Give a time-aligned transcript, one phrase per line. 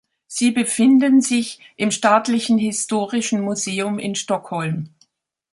[0.25, 4.89] Sie befinden sich im staatlichen historischen Museum in Stockholm.